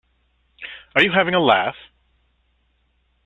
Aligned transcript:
Are 0.95 1.03
you 1.03 1.11
having 1.11 1.35
a 1.35 1.39
laugh? 1.39 1.75